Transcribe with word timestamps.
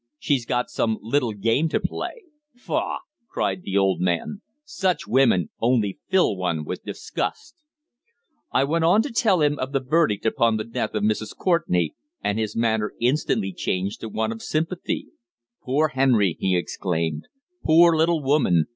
She's 0.17 0.47
got 0.47 0.71
some 0.71 0.97
little 1.01 1.31
game 1.31 1.69
to 1.69 1.79
play. 1.79 2.23
Faugh!" 2.55 3.01
cried 3.29 3.61
the 3.61 3.77
old 3.77 4.01
man, 4.01 4.41
"such 4.65 5.05
women 5.07 5.51
only 5.59 5.99
fill 6.09 6.35
one 6.35 6.65
with 6.65 6.83
disgust." 6.83 7.55
I 8.51 8.63
went 8.63 8.83
on 8.83 9.03
to 9.03 9.11
tell 9.11 9.41
him 9.41 9.59
of 9.59 9.73
the 9.73 9.79
verdict 9.79 10.25
upon 10.25 10.57
the 10.57 10.63
death 10.63 10.95
of 10.95 11.03
Mrs. 11.03 11.37
Courtenay, 11.37 11.91
and 12.23 12.39
his 12.39 12.55
manner 12.55 12.93
instantly 12.99 13.53
changed 13.53 13.99
to 14.01 14.09
one 14.09 14.31
of 14.31 14.41
sympathy. 14.41 15.09
"Poor 15.61 15.89
Henry!" 15.89 16.35
he 16.39 16.57
exclaimed. 16.57 17.27
"Poor 17.63 17.95
little 17.95 18.23
woman! 18.23 18.65